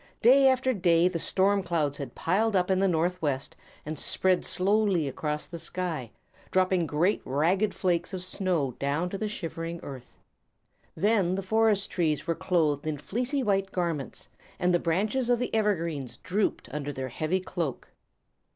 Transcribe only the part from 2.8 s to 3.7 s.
northwest